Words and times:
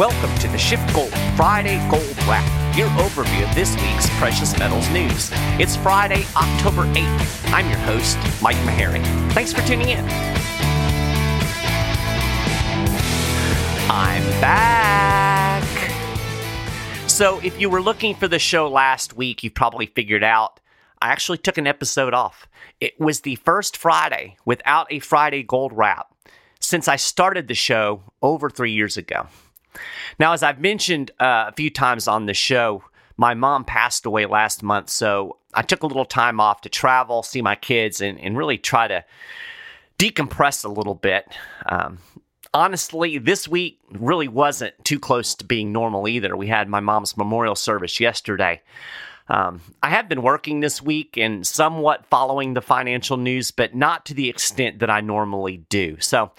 Welcome 0.00 0.34
to 0.38 0.48
the 0.48 0.56
SchiffGold 0.56 1.10
Friday 1.36 1.76
Gold 1.90 2.16
Wrap, 2.26 2.74
your 2.74 2.88
overview 2.88 3.46
of 3.46 3.54
this 3.54 3.76
week's 3.82 4.08
precious 4.18 4.58
metals 4.58 4.88
news. 4.88 5.28
It's 5.60 5.76
Friday, 5.76 6.24
October 6.34 6.84
8th. 6.94 7.52
I'm 7.52 7.68
your 7.68 7.76
host, 7.80 8.16
Mike 8.40 8.56
Maharrey. 8.64 9.04
Thanks 9.34 9.52
for 9.52 9.60
tuning 9.66 9.90
in. 9.90 10.02
I'm 13.90 14.22
back. 14.40 15.62
So, 17.06 17.38
if 17.40 17.60
you 17.60 17.68
were 17.68 17.82
looking 17.82 18.14
for 18.14 18.26
the 18.26 18.38
show 18.38 18.70
last 18.70 19.18
week, 19.18 19.44
you 19.44 19.50
probably 19.50 19.84
figured 19.84 20.24
out 20.24 20.60
I 21.02 21.08
actually 21.08 21.36
took 21.36 21.58
an 21.58 21.66
episode 21.66 22.14
off. 22.14 22.48
It 22.80 22.98
was 22.98 23.20
the 23.20 23.34
first 23.34 23.76
Friday 23.76 24.38
without 24.46 24.86
a 24.90 25.00
Friday 25.00 25.42
Gold 25.42 25.74
Wrap 25.74 26.06
since 26.58 26.88
I 26.88 26.96
started 26.96 27.48
the 27.48 27.54
show 27.54 28.14
over 28.22 28.48
three 28.48 28.72
years 28.72 28.96
ago. 28.96 29.26
Now, 30.18 30.32
as 30.32 30.42
I've 30.42 30.60
mentioned 30.60 31.10
uh, 31.20 31.46
a 31.48 31.52
few 31.52 31.70
times 31.70 32.08
on 32.08 32.26
the 32.26 32.34
show, 32.34 32.84
my 33.16 33.34
mom 33.34 33.64
passed 33.64 34.06
away 34.06 34.26
last 34.26 34.62
month, 34.62 34.90
so 34.90 35.36
I 35.52 35.62
took 35.62 35.82
a 35.82 35.86
little 35.86 36.04
time 36.04 36.40
off 36.40 36.62
to 36.62 36.68
travel, 36.68 37.22
see 37.22 37.42
my 37.42 37.54
kids, 37.54 38.00
and, 38.00 38.18
and 38.18 38.36
really 38.36 38.58
try 38.58 38.88
to 38.88 39.04
decompress 39.98 40.64
a 40.64 40.68
little 40.68 40.94
bit. 40.94 41.28
Um, 41.66 41.98
honestly, 42.54 43.18
this 43.18 43.46
week 43.46 43.78
really 43.90 44.28
wasn't 44.28 44.74
too 44.84 44.98
close 44.98 45.34
to 45.36 45.44
being 45.44 45.72
normal 45.72 46.08
either. 46.08 46.36
We 46.36 46.46
had 46.46 46.68
my 46.68 46.80
mom's 46.80 47.16
memorial 47.16 47.54
service 47.54 48.00
yesterday. 48.00 48.62
Um, 49.28 49.60
I 49.82 49.90
have 49.90 50.08
been 50.08 50.22
working 50.22 50.60
this 50.60 50.82
week 50.82 51.16
and 51.16 51.46
somewhat 51.46 52.06
following 52.06 52.54
the 52.54 52.62
financial 52.62 53.16
news, 53.16 53.52
but 53.52 53.74
not 53.74 54.04
to 54.06 54.14
the 54.14 54.28
extent 54.28 54.80
that 54.80 54.90
I 54.90 55.00
normally 55.00 55.58
do. 55.68 55.96
So, 56.00 56.32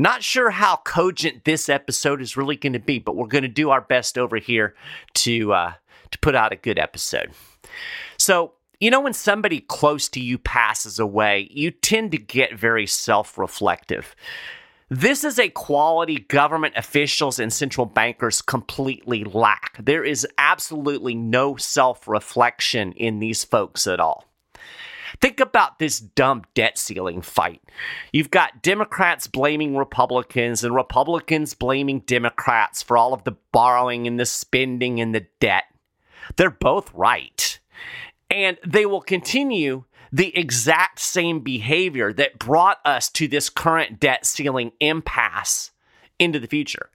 not 0.00 0.22
sure 0.22 0.50
how 0.50 0.76
cogent 0.84 1.44
this 1.44 1.68
episode 1.68 2.20
is 2.22 2.36
really 2.36 2.56
going 2.56 2.72
to 2.72 2.78
be, 2.78 2.98
but 2.98 3.16
we're 3.16 3.26
going 3.26 3.42
to 3.42 3.48
do 3.48 3.70
our 3.70 3.80
best 3.80 4.16
over 4.16 4.38
here 4.38 4.74
to 5.14 5.52
uh, 5.52 5.72
to 6.10 6.18
put 6.18 6.34
out 6.34 6.52
a 6.52 6.56
good 6.56 6.78
episode. 6.78 7.30
So, 8.16 8.52
you 8.80 8.90
know, 8.90 9.00
when 9.00 9.12
somebody 9.12 9.60
close 9.60 10.08
to 10.10 10.20
you 10.20 10.38
passes 10.38 10.98
away, 10.98 11.48
you 11.50 11.70
tend 11.70 12.12
to 12.12 12.18
get 12.18 12.54
very 12.54 12.86
self 12.86 13.36
reflective. 13.36 14.14
This 14.88 15.22
is 15.22 15.38
a 15.38 15.50
quality 15.50 16.16
government 16.16 16.74
officials 16.76 17.38
and 17.38 17.52
central 17.52 17.86
bankers 17.86 18.42
completely 18.42 19.22
lack. 19.22 19.76
There 19.80 20.02
is 20.02 20.26
absolutely 20.36 21.14
no 21.14 21.56
self 21.56 22.08
reflection 22.08 22.92
in 22.92 23.20
these 23.20 23.44
folks 23.44 23.86
at 23.86 24.00
all. 24.00 24.29
Think 25.20 25.40
about 25.40 25.78
this 25.78 26.00
dumb 26.00 26.44
debt 26.54 26.78
ceiling 26.78 27.20
fight. 27.20 27.60
You've 28.12 28.30
got 28.30 28.62
Democrats 28.62 29.26
blaming 29.26 29.76
Republicans 29.76 30.64
and 30.64 30.74
Republicans 30.74 31.52
blaming 31.52 32.00
Democrats 32.00 32.82
for 32.82 32.96
all 32.96 33.12
of 33.12 33.24
the 33.24 33.36
borrowing 33.52 34.06
and 34.06 34.18
the 34.18 34.26
spending 34.26 35.00
and 35.00 35.14
the 35.14 35.26
debt. 35.38 35.64
They're 36.36 36.50
both 36.50 36.92
right. 36.94 37.58
And 38.30 38.56
they 38.66 38.86
will 38.86 39.02
continue 39.02 39.84
the 40.12 40.36
exact 40.36 40.98
same 41.00 41.40
behavior 41.40 42.12
that 42.14 42.38
brought 42.38 42.78
us 42.84 43.08
to 43.10 43.28
this 43.28 43.50
current 43.50 44.00
debt 44.00 44.24
ceiling 44.24 44.72
impasse 44.80 45.70
into 46.18 46.38
the 46.38 46.46
future. 46.46 46.90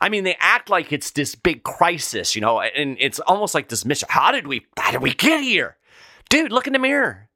I 0.00 0.08
mean, 0.08 0.24
they 0.24 0.36
act 0.40 0.68
like 0.68 0.92
it's 0.92 1.12
this 1.12 1.34
big 1.34 1.62
crisis, 1.62 2.34
you 2.34 2.40
know, 2.40 2.60
and 2.60 2.96
it's 3.00 3.20
almost 3.20 3.54
like 3.54 3.68
this 3.68 3.84
mission. 3.84 4.08
How 4.10 4.32
did 4.32 4.46
we 4.46 4.66
how 4.76 4.90
did 4.90 5.02
we 5.02 5.14
get 5.14 5.42
here? 5.42 5.76
Dude, 6.28 6.52
look 6.52 6.66
in 6.66 6.72
the 6.72 6.78
mirror. 6.78 7.28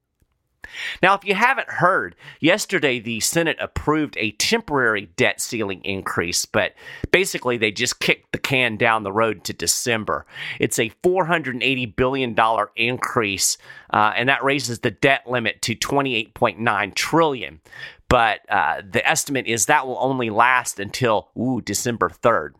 Now, 1.02 1.14
if 1.14 1.24
you 1.24 1.34
haven't 1.34 1.68
heard, 1.68 2.16
yesterday 2.40 2.98
the 2.98 3.20
Senate 3.20 3.56
approved 3.60 4.16
a 4.18 4.32
temporary 4.32 5.10
debt 5.16 5.40
ceiling 5.40 5.82
increase, 5.84 6.44
but 6.44 6.74
basically 7.10 7.56
they 7.56 7.70
just 7.70 8.00
kicked 8.00 8.32
the 8.32 8.38
can 8.38 8.76
down 8.76 9.02
the 9.02 9.12
road 9.12 9.44
to 9.44 9.52
December. 9.52 10.26
It's 10.60 10.78
a 10.78 10.90
$480 11.02 11.96
billion 11.96 12.36
increase, 12.76 13.58
uh, 13.92 14.12
and 14.16 14.28
that 14.28 14.44
raises 14.44 14.80
the 14.80 14.90
debt 14.90 15.26
limit 15.26 15.62
to 15.62 15.74
28.9 15.74 16.94
trillion. 16.94 17.60
But 18.08 18.40
uh, 18.48 18.82
the 18.88 19.06
estimate 19.08 19.46
is 19.46 19.66
that 19.66 19.86
will 19.86 19.98
only 20.00 20.30
last 20.30 20.78
until 20.78 21.28
ooh, 21.36 21.60
December 21.60 22.08
3rd. 22.08 22.50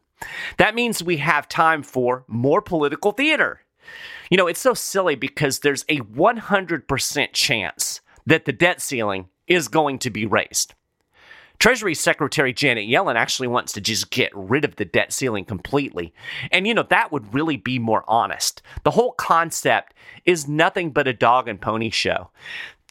That 0.57 0.75
means 0.75 1.03
we 1.03 1.19
have 1.19 1.49
time 1.49 1.83
for 1.83 2.25
more 2.27 2.63
political 2.63 3.13
theater. 3.13 3.61
You 4.31 4.37
know, 4.37 4.47
it's 4.47 4.61
so 4.61 4.75
silly 4.75 5.15
because 5.15 5.61
there's 5.61 5.85
a 5.89 6.01
100% 6.01 7.33
chance 7.33 8.01
that 8.27 8.45
the 8.45 8.53
debt 8.53 8.81
ceiling 8.81 9.29
is 9.47 9.69
going 9.69 9.99
to 10.01 10.11
be 10.11 10.27
raised. 10.27 10.75
Treasury 11.59 11.95
Secretary 11.95 12.53
Janet 12.53 12.89
Yellen 12.89 13.15
actually 13.15 13.49
wants 13.49 13.73
to 13.73 13.81
just 13.81 14.11
get 14.11 14.31
rid 14.35 14.65
of 14.65 14.77
the 14.77 14.85
debt 14.85 15.13
ceiling 15.13 15.45
completely. 15.45 16.13
And, 16.51 16.67
you 16.67 16.75
know, 16.75 16.83
that 16.91 17.13
would 17.13 17.33
really 17.33 17.57
be 17.57 17.79
more 17.79 18.05
honest. 18.07 18.61
The 18.85 18.91
whole 18.91 19.13
concept 19.13 19.95
is 20.27 20.47
nothing 20.47 20.91
but 20.91 21.09
a 21.09 21.15
dog 21.15 21.49
and 21.49 21.61
pony 21.61 21.89
show. 21.91 22.31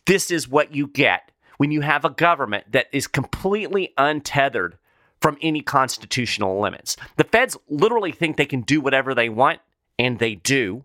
This 0.06 0.32
is 0.32 0.48
what 0.48 0.74
you 0.74 0.88
get 0.88 1.32
when 1.58 1.72
you 1.72 1.82
have 1.82 2.06
a 2.06 2.10
government 2.10 2.72
that 2.72 2.88
is 2.92 3.08
completely 3.08 3.94
untethered 3.98 4.78
from 5.22 5.38
any 5.42 5.62
constitutional 5.62 6.60
limits. 6.60 6.98
The 7.18 7.24
feds 7.24 7.58
literally 7.70 8.12
think 8.12 8.38
they 8.38 8.46
can 8.46 8.62
do 8.62 8.82
whatever 8.82 9.14
they 9.14 9.30
want, 9.30 9.60
and 9.98 10.20
they 10.20 10.36
do. 10.36 10.84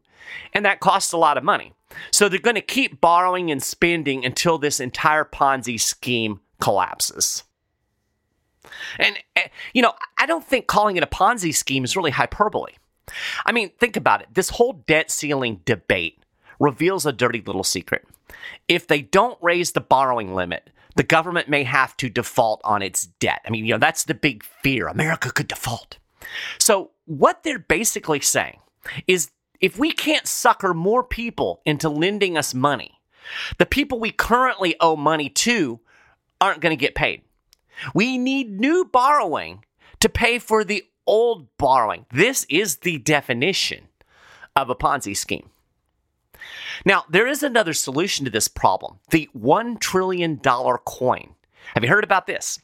And 0.52 0.64
that 0.64 0.80
costs 0.80 1.12
a 1.12 1.18
lot 1.18 1.38
of 1.38 1.44
money. 1.44 1.72
So 2.10 2.28
they're 2.28 2.38
going 2.38 2.56
to 2.56 2.60
keep 2.60 3.00
borrowing 3.00 3.50
and 3.50 3.62
spending 3.62 4.24
until 4.24 4.58
this 4.58 4.80
entire 4.80 5.24
Ponzi 5.24 5.78
scheme 5.80 6.40
collapses. 6.60 7.44
And, 8.98 9.16
eh, 9.36 9.48
you 9.72 9.82
know, 9.82 9.94
I 10.18 10.26
don't 10.26 10.44
think 10.44 10.66
calling 10.66 10.96
it 10.96 11.02
a 11.02 11.06
Ponzi 11.06 11.54
scheme 11.54 11.84
is 11.84 11.96
really 11.96 12.10
hyperbole. 12.10 12.72
I 13.44 13.52
mean, 13.52 13.70
think 13.78 13.96
about 13.96 14.22
it. 14.22 14.28
This 14.32 14.50
whole 14.50 14.84
debt 14.86 15.10
ceiling 15.10 15.60
debate 15.64 16.22
reveals 16.58 17.06
a 17.06 17.12
dirty 17.12 17.42
little 17.44 17.64
secret. 17.64 18.06
If 18.68 18.86
they 18.86 19.02
don't 19.02 19.38
raise 19.42 19.72
the 19.72 19.80
borrowing 19.80 20.34
limit, 20.34 20.70
the 20.96 21.02
government 21.02 21.48
may 21.48 21.64
have 21.64 21.96
to 21.98 22.08
default 22.08 22.60
on 22.64 22.82
its 22.82 23.06
debt. 23.06 23.40
I 23.46 23.50
mean, 23.50 23.64
you 23.64 23.74
know, 23.74 23.78
that's 23.78 24.04
the 24.04 24.14
big 24.14 24.44
fear. 24.44 24.86
America 24.86 25.32
could 25.32 25.48
default. 25.48 25.98
So, 26.58 26.90
what 27.06 27.42
they're 27.42 27.58
basically 27.58 28.20
saying 28.20 28.58
is 29.06 29.30
if 29.60 29.78
we 29.78 29.92
can't 29.92 30.26
sucker 30.26 30.74
more 30.74 31.04
people 31.04 31.60
into 31.64 31.88
lending 31.88 32.36
us 32.36 32.54
money, 32.54 33.00
the 33.58 33.66
people 33.66 34.00
we 34.00 34.10
currently 34.10 34.74
owe 34.80 34.96
money 34.96 35.28
to 35.28 35.80
aren't 36.40 36.60
going 36.60 36.76
to 36.76 36.80
get 36.80 36.94
paid. 36.94 37.22
We 37.94 38.18
need 38.18 38.58
new 38.58 38.84
borrowing 38.84 39.64
to 40.00 40.08
pay 40.08 40.38
for 40.38 40.64
the 40.64 40.84
old 41.06 41.48
borrowing. 41.58 42.06
This 42.12 42.46
is 42.48 42.76
the 42.76 42.98
definition 42.98 43.88
of 44.56 44.70
a 44.70 44.74
Ponzi 44.74 45.16
scheme. 45.16 45.50
Now, 46.84 47.04
there 47.10 47.26
is 47.26 47.42
another 47.42 47.74
solution 47.74 48.24
to 48.24 48.30
this 48.30 48.48
problem 48.48 48.98
the 49.10 49.28
$1 49.36 49.80
trillion 49.80 50.38
coin. 50.38 51.34
Have 51.74 51.84
you 51.84 51.90
heard 51.90 52.04
about 52.04 52.26
this? 52.26 52.58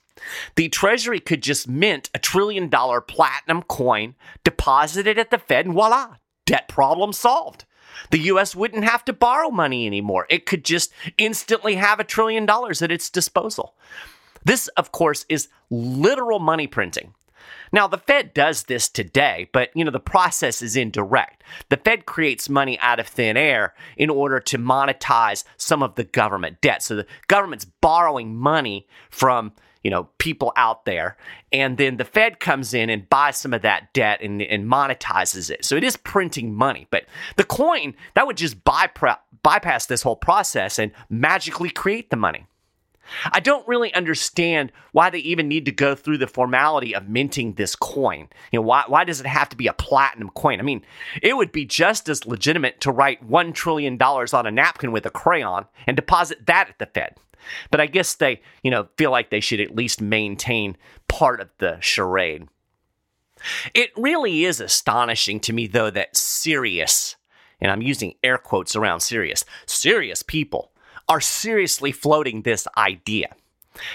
The 0.55 0.71
Treasury 0.71 1.21
could 1.21 1.43
just 1.43 1.69
mint 1.69 2.09
a 2.15 2.19
trillion 2.19 2.69
dollar 2.69 3.03
platinum 3.03 3.63
coin, 3.63 4.15
deposit 4.45 5.07
it 5.07 5.19
at 5.19 5.31
the 5.31 5.39
Fed, 5.39 5.67
and 5.67 5.75
voila, 5.75 6.17
debt 6.47 6.69
problem 6.69 7.13
solved. 7.13 7.65
The 8.11 8.21
US 8.21 8.55
wouldn't 8.57 8.85
have 8.85 9.05
to 9.07 9.13
borrow 9.13 9.51
money 9.51 9.87
anymore. 9.87 10.27
It 10.31 10.47
could 10.47 10.65
just 10.65 10.93
instantly 11.19 11.75
have 11.75 12.01
a 12.01 12.05
trillion 12.05 12.47
dollars 12.47 12.83
at 12.83 12.93
its 12.93 13.11
disposal. 13.11 13.75
This, 14.45 14.69
of 14.69 14.93
course, 14.93 15.27
is 15.29 15.49
literal 15.71 16.39
money 16.39 16.67
printing. 16.67 17.15
Now, 17.73 17.89
the 17.89 17.99
Fed 17.99 18.33
does 18.33 18.65
this 18.65 18.89
today, 18.89 19.49
but 19.53 19.71
you 19.75 19.85
know, 19.85 19.91
the 19.91 20.01
process 20.01 20.63
is 20.63 20.77
indirect. 20.77 21.43
The 21.69 21.77
Fed 21.77 22.07
creates 22.07 22.49
money 22.49 22.79
out 22.79 23.01
of 23.01 23.09
thin 23.09 23.37
air 23.37 23.75
in 23.97 24.09
order 24.11 24.41
to 24.41 24.59
monetize 24.59 25.45
some 25.57 25.83
of 25.83 25.97
the 25.97 26.05
government 26.05 26.61
debt. 26.61 26.83
So 26.83 26.97
the 26.97 27.07
government's 27.27 27.65
borrowing 27.65 28.37
money 28.37 28.87
from 29.11 29.53
you 29.87 29.91
know, 29.91 30.09
people 30.19 30.53
out 30.57 30.85
there. 30.85 31.17
And 31.53 31.79
then 31.79 31.97
the 31.97 32.05
Fed 32.05 32.41
comes 32.41 32.75
in 32.75 32.91
and 32.91 33.09
buys 33.09 33.37
some 33.37 33.55
of 33.55 33.63
that 33.63 33.93
debt 33.93 34.21
and, 34.21 34.43
and 34.43 34.69
monetizes 34.69 35.49
it. 35.49 35.65
So 35.65 35.77
it 35.77 35.85
is 35.85 35.97
printing 35.97 36.53
money. 36.53 36.89
But 36.91 37.05
the 37.37 37.45
coin, 37.45 37.95
that 38.15 38.27
would 38.27 38.37
just 38.37 38.65
bypass, 38.65 39.87
this 39.87 40.03
whole 40.03 40.17
process 40.17 40.81
and 40.81 40.91
magically 41.09 41.71
create 41.71 42.11
the 42.11 42.17
money. 42.17 42.47
I 43.31 43.39
don't 43.39 43.67
really 43.69 43.95
understand 43.95 44.73
why 44.91 45.09
they 45.09 45.21
even 45.21 45.47
need 45.47 45.67
to 45.67 45.71
go 45.71 45.95
through 45.95 46.19
the 46.19 46.27
formality 46.27 46.93
of 46.93 47.09
minting 47.09 47.53
this 47.53 47.77
coin. 47.77 48.27
You 48.51 48.59
know, 48.59 48.67
why, 48.67 48.83
why 48.89 49.05
does 49.05 49.21
it 49.21 49.27
have 49.27 49.49
to 49.51 49.57
be 49.57 49.69
a 49.69 49.73
platinum 49.73 50.31
coin? 50.31 50.59
I 50.59 50.65
mean, 50.65 50.83
it 51.23 51.37
would 51.37 51.53
be 51.53 51.65
just 51.65 52.09
as 52.09 52.27
legitimate 52.27 52.81
to 52.81 52.91
write 52.91 53.25
$1 53.31 53.55
trillion 53.55 54.03
on 54.03 54.47
a 54.47 54.51
napkin 54.51 54.91
with 54.91 55.07
a 55.07 55.11
crayon 55.11 55.67
and 55.87 55.95
deposit 55.95 56.47
that 56.47 56.71
at 56.71 56.79
the 56.81 56.87
Fed. 56.87 57.15
But 57.71 57.81
I 57.81 57.87
guess 57.87 58.15
they, 58.15 58.41
you 58.63 58.71
know, 58.71 58.89
feel 58.97 59.11
like 59.11 59.31
they 59.31 59.41
should 59.41 59.61
at 59.61 59.77
least 59.77 60.01
maintain 60.01 60.77
part 61.09 61.41
of 61.41 61.51
the 61.59 61.79
charade. 61.81 62.49
It 63.75 63.91
really 63.97 64.45
is 64.45 64.61
astonishing 64.61 65.41
to 65.41 65.53
me, 65.53 65.67
though, 65.67 65.91
that 65.91 66.17
serious, 66.17 67.17
and 67.61 67.71
I'm 67.71 67.83
using 67.83 68.15
air 68.23 68.39
quotes 68.39 68.75
around 68.75 69.01
serious, 69.01 69.45
serious 69.67 70.23
people 70.23 70.73
are 71.09 71.21
seriously 71.21 71.93
floating 71.93 72.43
this 72.43 72.67
idea. 72.77 73.29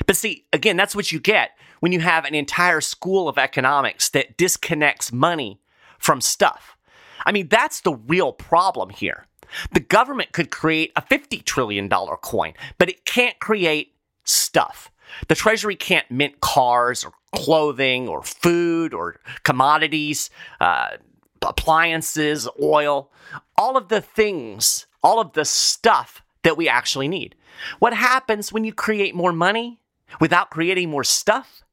But 0.05 0.15
see, 0.15 0.45
again, 0.53 0.77
that's 0.77 0.95
what 0.95 1.11
you 1.11 1.19
get 1.19 1.51
when 1.79 1.91
you 1.91 1.99
have 1.99 2.25
an 2.25 2.35
entire 2.35 2.81
school 2.81 3.27
of 3.27 3.37
economics 3.37 4.09
that 4.09 4.37
disconnects 4.37 5.11
money 5.11 5.59
from 5.97 6.21
stuff. 6.21 6.77
I 7.25 7.31
mean, 7.31 7.47
that's 7.47 7.81
the 7.81 7.95
real 7.95 8.31
problem 8.31 8.89
here. 8.89 9.27
The 9.71 9.80
government 9.80 10.31
could 10.31 10.51
create 10.51 10.92
a 10.95 11.01
$50 11.01 11.44
trillion 11.44 11.89
coin, 11.89 12.53
but 12.77 12.89
it 12.89 13.06
can't 13.06 13.39
create 13.39 13.95
stuff. 14.24 14.92
The 15.27 15.36
Treasury 15.36 15.75
can't 15.75 16.09
mint 16.09 16.39
cars 16.42 17.03
or 17.03 17.13
clothing 17.36 18.07
or 18.07 18.24
food 18.24 18.94
or 18.94 19.19
commodities, 19.44 20.30
uh, 20.59 20.98
appliances, 21.42 22.48
oil, 22.62 23.12
all 23.57 23.77
of 23.77 23.89
the 23.89 24.01
things, 24.01 24.86
all 25.03 25.19
of 25.19 25.33
the 25.33 25.45
stuff 25.45 26.21
that 26.44 26.57
we 26.57 26.68
actually 26.68 27.07
need. 27.07 27.36
What 27.80 27.94
happens 27.94 28.51
when 28.51 28.63
you 28.63 28.74
create 28.74 29.15
more 29.15 29.33
money 29.33 29.80
without 30.19 30.50
creating 30.50 30.89
more 30.89 31.04
stuff? 31.04 31.63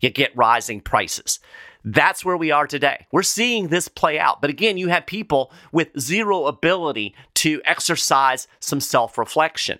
You 0.00 0.10
get 0.10 0.36
rising 0.36 0.80
prices. 0.80 1.40
That's 1.84 2.24
where 2.24 2.36
we 2.36 2.50
are 2.50 2.66
today. 2.66 3.06
We're 3.12 3.22
seeing 3.22 3.68
this 3.68 3.88
play 3.88 4.18
out. 4.18 4.40
But 4.40 4.50
again, 4.50 4.76
you 4.78 4.88
have 4.88 5.06
people 5.06 5.52
with 5.72 5.98
zero 5.98 6.46
ability 6.46 7.14
to 7.38 7.62
exercise 7.64 8.48
some 8.60 8.80
self 8.80 9.16
reflection. 9.16 9.78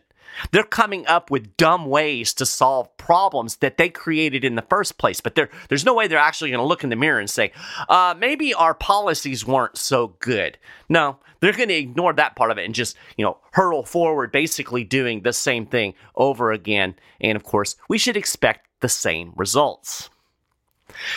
They're 0.53 0.63
coming 0.63 1.07
up 1.07 1.31
with 1.31 1.57
dumb 1.57 1.87
ways 1.87 2.33
to 2.35 2.47
solve 2.47 2.97
problems 2.97 3.57
that 3.57 3.77
they 3.77 3.89
created 3.89 4.45
in 4.45 4.55
the 4.55 4.63
first 4.63 4.99
place. 4.99 5.21
But 5.21 5.35
there's 5.69 5.85
no 5.85 5.95
way 5.95 6.07
they're 6.07 6.19
actually 6.19 6.51
going 6.51 6.61
to 6.61 6.67
look 6.67 6.85
in 6.85 6.91
the 6.91 6.97
mirror 6.97 7.19
and 7.19 7.29
say, 7.29 7.51
uh, 7.89 8.15
maybe 8.17 8.55
our 8.55 8.75
policies 8.75 9.45
weren't 9.45 9.77
so 9.77 10.15
good. 10.21 10.59
No, 10.89 11.19
they're 11.41 11.53
going 11.53 11.71
to 11.71 11.75
ignore 11.75 12.13
that 12.13 12.37
part 12.37 12.53
of 12.53 12.59
it 12.59 12.67
and 12.67 12.75
just, 12.75 12.97
you 13.17 13.25
know, 13.25 13.39
hurtle 13.53 13.83
forward, 13.83 14.31
basically 14.31 14.85
doing 14.85 15.23
the 15.23 15.33
same 15.33 15.67
thing 15.67 15.95
over 16.15 16.53
again. 16.53 16.95
And 17.21 17.35
of 17.35 17.43
course, 17.43 17.75
we 17.89 17.99
should 17.99 18.17
expect 18.17 18.69
the 18.81 18.89
same 18.89 19.33
results. 19.35 20.11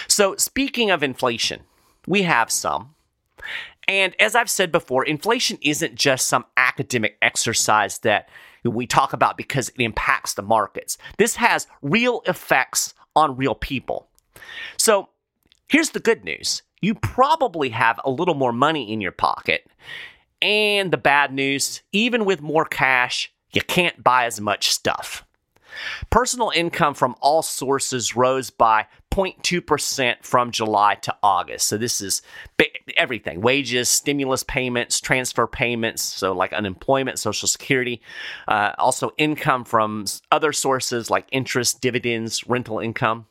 So, 0.08 0.36
speaking 0.36 0.90
of 0.90 1.04
inflation, 1.04 1.62
we 2.08 2.24
have 2.24 2.52
some. 2.52 2.96
And 3.92 4.16
as 4.22 4.36
I've 4.36 4.50
said 4.50 4.72
before, 4.72 5.04
inflation 5.04 5.58
isn't 5.62 5.96
just 5.96 6.30
some 6.30 6.46
academic 6.56 7.18
exercise 7.22 7.98
that 8.00 8.30
we 8.64 8.88
talk 8.88 9.12
about 9.12 9.36
because 9.36 9.68
it 9.68 9.82
impacts 9.82 10.34
the 10.34 10.42
markets. 10.42 10.98
This 11.18 11.36
has 11.36 11.68
real 11.82 12.22
effects 12.26 12.94
on 13.18 13.36
real 13.36 13.54
people. 13.54 14.08
So, 14.78 15.10
here's 15.68 15.90
the 15.90 16.00
good 16.00 16.24
news 16.24 16.62
you 16.82 16.96
probably 16.96 17.68
have 17.68 18.00
a 18.06 18.10
little 18.10 18.34
more 18.34 18.54
money 18.54 18.94
in 18.94 19.02
your 19.02 19.12
pocket. 19.12 19.70
And 20.42 20.94
the 20.94 20.98
bad 20.98 21.34
news 21.34 21.82
even 21.92 22.24
with 22.24 22.42
more 22.42 22.64
cash, 22.64 23.30
you 23.52 23.62
can't 23.62 24.02
buy 24.02 24.24
as 24.24 24.40
much 24.40 24.72
stuff. 24.72 25.26
Personal 26.10 26.54
income 26.56 26.94
from 26.94 27.16
all 27.20 27.42
sources 27.42 28.16
rose 28.16 28.52
by 28.52 28.88
0.2% 29.12 30.24
from 30.24 30.52
July 30.52 30.96
to 30.96 31.16
August. 31.22 31.68
So 31.68 31.78
this 31.78 32.00
is 32.02 32.22
everything 32.96 33.42
wages, 33.42 33.90
stimulus 33.90 34.44
payments, 34.44 35.02
transfer 35.02 35.48
payments, 35.48 36.02
so 36.02 36.32
like 36.32 36.54
unemployment, 36.54 37.20
Social 37.20 37.48
Security, 37.48 38.02
uh, 38.48 38.72
also 38.78 39.12
income 39.18 39.66
from 39.66 40.06
other 40.32 40.54
sources 40.54 41.10
like 41.10 41.28
interest, 41.32 41.82
dividends, 41.82 42.48
rental 42.48 42.80
income. 42.80 43.28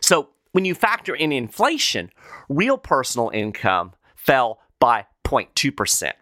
So 0.00 0.30
when 0.52 0.64
you 0.64 0.74
factor 0.74 1.14
in 1.14 1.32
inflation, 1.32 2.10
real 2.48 2.78
personal 2.78 3.30
income 3.32 3.92
fell 4.16 4.58
by 4.80 5.06
0.2%. 5.24 6.12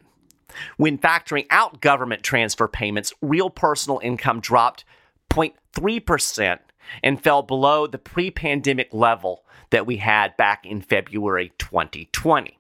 When 0.77 0.99
factoring 0.99 1.47
out 1.51 1.81
government 1.81 2.23
transfer 2.23 2.69
payments, 2.69 3.13
real 3.23 3.51
personal 3.51 4.01
income 4.03 4.41
dropped 4.41 4.85
0.3% 5.31 6.59
and 7.03 7.23
fell 7.23 7.43
below 7.43 7.87
the 7.87 7.99
pre 7.99 8.31
pandemic 8.31 8.93
level 8.93 9.45
that 9.71 9.87
we 9.87 9.97
had 9.97 10.37
back 10.37 10.65
in 10.65 10.81
February 10.81 11.53
2020. 11.59 12.59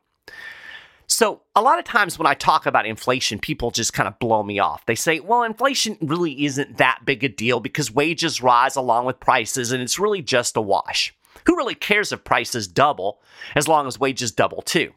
So, 1.06 1.42
a 1.54 1.62
lot 1.62 1.78
of 1.78 1.84
times 1.84 2.18
when 2.18 2.26
I 2.26 2.34
talk 2.34 2.66
about 2.66 2.86
inflation, 2.86 3.38
people 3.38 3.70
just 3.70 3.92
kind 3.92 4.08
of 4.08 4.18
blow 4.18 4.42
me 4.42 4.58
off. 4.58 4.86
They 4.86 4.94
say, 4.94 5.20
well, 5.20 5.42
inflation 5.42 5.98
really 6.00 6.44
isn't 6.44 6.78
that 6.78 7.00
big 7.04 7.22
a 7.22 7.28
deal 7.28 7.60
because 7.60 7.92
wages 7.92 8.42
rise 8.42 8.74
along 8.74 9.04
with 9.04 9.20
prices 9.20 9.70
and 9.70 9.82
it's 9.82 9.98
really 9.98 10.22
just 10.22 10.56
a 10.56 10.62
wash. 10.62 11.14
Who 11.46 11.56
really 11.56 11.74
cares 11.74 12.10
if 12.10 12.24
prices 12.24 12.66
double 12.66 13.20
as 13.54 13.68
long 13.68 13.86
as 13.86 14.00
wages 14.00 14.32
double 14.32 14.62
too? 14.62 14.92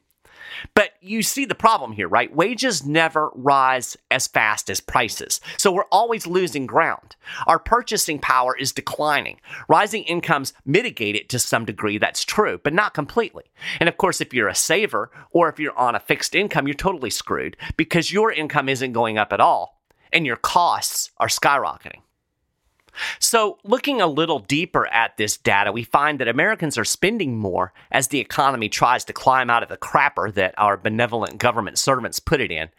But 0.74 0.92
you 1.02 1.24
see 1.24 1.46
the 1.46 1.56
problem 1.56 1.94
here, 1.94 2.08
right? 2.08 2.36
Wages 2.36 2.86
never 2.86 3.32
rise 3.34 3.98
as 4.12 4.28
fast 4.28 4.70
as 4.70 4.80
prices. 4.80 5.40
So 5.58 5.72
we're 5.72 5.84
always 5.92 6.28
losing 6.28 6.66
ground. 6.66 7.16
Our 7.46 7.60
purchasing 7.60 8.20
power 8.20 8.56
is 8.56 8.72
declining. 8.72 9.40
Rising 9.68 10.04
incomes 10.04 10.54
mitigate 10.66 11.16
it 11.16 11.30
to 11.30 11.40
some 11.40 11.66
degree, 11.66 11.98
that's 11.98 12.24
true, 12.24 12.60
but 12.64 12.74
not 12.74 12.94
completely. 12.94 13.46
And 13.80 13.90
of 13.90 13.98
course, 13.98 14.22
if 14.22 14.34
you're 14.34 14.48
a 14.48 14.56
saver 14.56 15.12
or 15.32 15.50
if 15.50 15.60
you're 15.60 15.78
on 15.78 15.96
a 15.96 16.00
fixed 16.00 16.36
income, 16.36 16.68
you're 16.68 16.74
totally 16.74 17.10
screwed 17.10 17.58
because 17.76 18.12
your 18.12 18.32
income 18.32 18.70
isn't 18.70 18.94
going 18.94 19.18
up 19.18 19.34
at 19.34 19.42
all 19.42 19.82
and 20.12 20.26
your 20.26 20.38
costs 20.38 21.12
are 21.18 21.28
skyrocketing. 21.28 22.02
So, 23.20 23.58
looking 23.64 24.02
a 24.02 24.08
little 24.08 24.40
deeper 24.40 24.88
at 24.88 25.18
this 25.18 25.38
data, 25.38 25.72
we 25.72 25.84
find 25.84 26.20
that 26.20 26.28
Americans 26.28 26.78
are 26.78 26.86
spending 26.86 27.38
more 27.38 27.74
as 27.92 28.08
the 28.08 28.20
economy 28.20 28.70
tries 28.70 29.04
to 29.06 29.14
climb 29.14 29.50
out 29.50 29.64
of 29.64 29.70
the 29.70 29.78
crapper 29.78 30.34
that 30.34 30.54
our 30.58 30.78
benevolent 30.78 31.38
government 31.38 31.78
servants 31.78 32.20
put 32.20 32.42
it 32.42 32.52
in. 32.52 32.70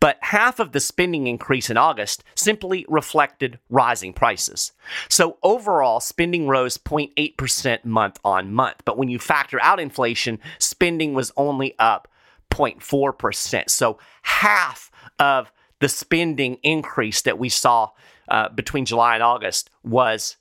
But 0.00 0.18
half 0.20 0.58
of 0.60 0.72
the 0.72 0.80
spending 0.80 1.26
increase 1.26 1.70
in 1.70 1.76
August 1.76 2.24
simply 2.34 2.84
reflected 2.88 3.58
rising 3.68 4.12
prices. 4.12 4.72
So, 5.08 5.38
overall, 5.42 6.00
spending 6.00 6.48
rose 6.48 6.78
0.8% 6.78 7.84
month 7.84 8.18
on 8.24 8.52
month. 8.52 8.82
But 8.84 8.98
when 8.98 9.08
you 9.08 9.18
factor 9.18 9.60
out 9.60 9.80
inflation, 9.80 10.38
spending 10.58 11.14
was 11.14 11.32
only 11.36 11.74
up 11.78 12.08
0.4%. 12.50 13.68
So, 13.70 13.98
half 14.22 14.90
of 15.18 15.52
the 15.80 15.88
spending 15.88 16.58
increase 16.62 17.22
that 17.22 17.38
we 17.38 17.48
saw 17.48 17.90
uh, 18.28 18.48
between 18.48 18.84
July 18.84 19.14
and 19.14 19.22
August 19.22 19.70
was, 19.84 20.36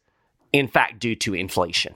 in 0.53 0.67
fact, 0.67 0.99
due 0.99 1.15
to 1.15 1.33
inflation. 1.33 1.95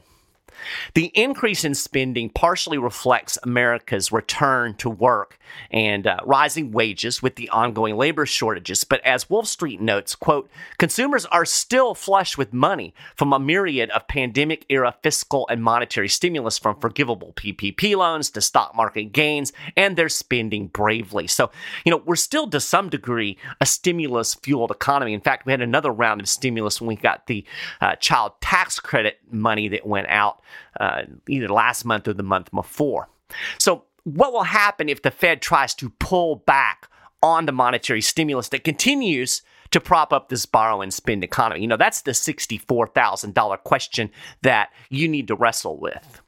The 0.94 1.12
increase 1.14 1.64
in 1.64 1.76
spending 1.76 2.30
partially 2.30 2.78
reflects 2.78 3.38
America's 3.44 4.12
return 4.12 4.76
to 4.76 4.90
work 4.90 5.38
and 5.72 6.06
uh, 6.08 6.18
rising 6.26 6.72
wages 6.72 7.22
with 7.22 7.36
the 7.36 7.50
ongoing 7.50 7.96
labor 7.98 8.26
shortages. 8.26 8.84
But 8.84 9.04
as 9.06 9.30
Wolf 9.30 9.48
Street 9.48 9.82
notes, 9.82 10.16
quote, 10.16 10.50
consumers 10.78 11.26
are 11.26 11.46
still 11.46 11.96
flush 11.96 12.38
with 12.38 12.54
money 12.54 12.94
from 13.16 13.34
a 13.34 13.40
myriad 13.40 13.90
of 13.92 14.08
pandemic 14.08 14.66
era 14.70 14.96
fiscal 15.02 15.48
and 15.50 15.64
monetary 15.64 16.10
stimulus 16.10 16.58
from 16.58 16.80
forgivable 16.80 17.34
PPP 17.34 17.96
loans 17.96 18.30
to 18.32 18.42
stock 18.42 18.76
market 18.76 19.12
gains, 19.12 19.54
and 19.76 19.96
they're 19.96 20.10
spending 20.10 20.68
bravely. 20.68 21.28
So, 21.28 21.52
you 21.86 21.92
know, 21.92 22.02
we're 22.06 22.16
still 22.16 22.48
to 22.50 22.60
some 22.60 22.90
degree 22.90 23.38
a 23.62 23.66
stimulus 23.66 24.36
fueled 24.36 24.72
economy. 24.72 25.14
In 25.14 25.22
fact, 25.22 25.46
we 25.46 25.52
had 25.52 25.62
another 25.62 25.92
round 25.92 26.22
of 26.22 26.30
stimulus 26.30 26.80
when 26.80 26.88
we 26.88 26.96
got 26.96 27.28
the 27.28 27.46
uh, 27.82 27.96
child 27.96 28.34
tax 28.42 28.80
credit 28.80 29.20
money 29.32 29.68
that 29.70 29.86
went 29.86 30.08
out 30.08 30.42
uh, 30.80 31.04
either 31.28 31.48
last 31.48 31.86
month 31.86 32.08
or 32.08 32.14
the 32.14 32.24
month 32.24 32.52
before. 32.52 33.10
So, 33.58 33.84
what 34.04 34.34
will 34.34 34.44
happen 34.44 34.90
if 34.90 35.02
the 35.02 35.12
Fed 35.12 35.42
tries 35.42 35.76
to 35.76 35.90
pull 36.00 36.38
back 36.38 36.88
on 37.22 37.46
the 37.46 37.52
monetary 37.52 38.02
stimulus 38.02 38.50
that 38.50 38.64
continues 38.64 39.42
to 39.72 39.80
prop 39.80 40.14
up 40.14 40.30
this 40.30 40.46
borrow 40.46 40.82
and 40.82 40.94
spend 40.94 41.24
economy? 41.24 41.62
You 41.62 41.68
know, 41.68 41.78
that's 41.78 42.02
the 42.02 42.12
$64,000 42.12 43.64
question 43.64 44.10
that 44.42 44.70
you 44.90 45.08
need 45.08 45.28
to 45.28 45.36
wrestle 45.36 45.78
with. 45.78 46.22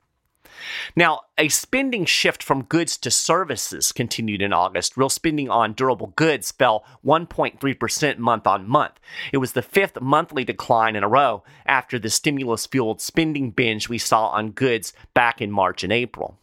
Now, 0.95 1.21
a 1.37 1.49
spending 1.49 2.05
shift 2.05 2.43
from 2.43 2.63
goods 2.63 2.97
to 2.97 3.11
services 3.11 3.91
continued 3.91 4.41
in 4.41 4.53
August. 4.53 4.97
Real 4.97 5.09
spending 5.09 5.49
on 5.49 5.73
durable 5.73 6.13
goods 6.15 6.51
fell 6.51 6.83
1.3% 7.05 8.17
month 8.17 8.47
on 8.47 8.67
month. 8.67 8.99
It 9.31 9.37
was 9.37 9.53
the 9.53 9.61
fifth 9.61 9.99
monthly 10.01 10.43
decline 10.43 10.95
in 10.95 11.03
a 11.03 11.09
row 11.09 11.43
after 11.65 11.97
the 11.97 12.09
stimulus 12.09 12.65
fueled 12.65 13.01
spending 13.01 13.51
binge 13.51 13.89
we 13.89 13.97
saw 13.97 14.27
on 14.27 14.51
goods 14.51 14.93
back 15.13 15.41
in 15.41 15.51
March 15.51 15.83
and 15.83 15.93
April. 15.93 16.37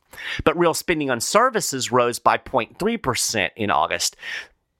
But 0.44 0.58
real 0.58 0.74
spending 0.74 1.10
on 1.10 1.20
services 1.20 1.92
rose 1.92 2.18
by 2.18 2.38
0.3% 2.38 3.50
in 3.56 3.70
August. 3.70 4.16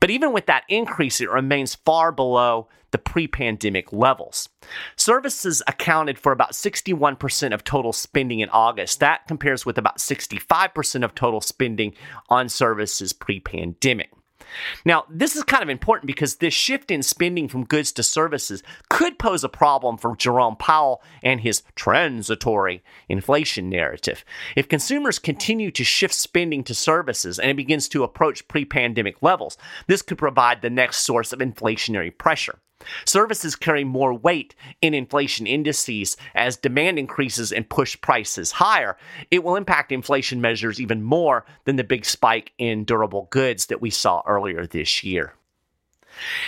But 0.01 0.11
even 0.11 0.33
with 0.33 0.47
that 0.47 0.65
increase, 0.69 1.21
it 1.21 1.31
remains 1.31 1.75
far 1.75 2.13
below 2.13 2.69
the 2.91 2.99
pre 2.99 3.27
pandemic 3.27 3.93
levels. 3.93 4.49
Services 4.97 5.63
accounted 5.67 6.19
for 6.19 6.33
about 6.33 6.53
61% 6.53 7.53
of 7.53 7.65
total 7.65 7.93
spending 7.93 8.41
in 8.41 8.49
August. 8.51 9.01
That 9.01 9.27
compares 9.27 9.67
with 9.67 9.79
about 9.79 9.99
65% 9.99 11.05
of 11.05 11.15
total 11.15 11.41
spending 11.41 11.95
on 12.29 12.49
services 12.49 13.13
pre 13.13 13.41
pandemic. 13.41 14.11
Now, 14.85 15.05
this 15.09 15.37
is 15.37 15.43
kind 15.43 15.63
of 15.63 15.69
important 15.69 16.07
because 16.07 16.37
this 16.37 16.55
shift 16.55 16.91
in 16.91 17.03
spending 17.03 17.49
from 17.49 17.65
goods 17.65 17.93
to 17.93 18.03
services 18.03 18.63
could 18.89 19.19
pose 19.19 19.45
a 19.45 19.49
problem 19.49 19.97
for 19.97 20.17
Jerome 20.17 20.57
Powell 20.57 21.03
and 21.23 21.41
his 21.41 21.63
transitory 21.75 22.83
inflation 23.09 23.69
narrative. 23.69 24.25
If 24.57 24.69
consumers 24.69 25.19
continue 25.19 25.71
to 25.73 25.85
shift 25.85 26.15
spending 26.15 26.65
to 26.65 26.75
services 26.75 27.39
and 27.39 27.51
it 27.51 27.57
begins 27.57 27.89
to 27.91 28.05
approach 28.05 28.47
pre 28.49 28.65
pandemic 28.65 29.23
levels, 29.23 29.57
this 29.87 30.03
could 30.03 30.19
provide 30.19 30.63
the 30.63 30.71
next 30.71 30.99
source 30.99 31.33
of 31.33 31.41
inflationary 31.41 32.17
pressure. 32.17 32.59
Services 33.05 33.57
carry 33.57 33.85
more 33.85 34.15
weight 34.15 34.55
in 34.81 34.95
inflation 34.95 35.47
indices 35.47 36.17
as 36.35 36.57
demand 36.57 36.99
increases 36.99 37.53
and 37.53 37.69
push 37.69 38.01
prices 38.01 38.53
higher. 38.53 38.97
It 39.31 39.43
will 39.43 39.57
impact 39.57 39.93
inflation 39.93 40.41
measures 40.41 40.81
even 40.81 41.03
more 41.03 41.45
than 41.65 41.77
the 41.77 41.85
big 41.85 42.05
spike 42.05 42.53
in 42.59 42.85
durable 42.85 43.29
goods 43.31 43.67
that 43.67 43.83
we 43.83 43.91
saw 43.91 44.23
earlier 44.27 44.67
this 44.67 45.03
year. 45.03 45.35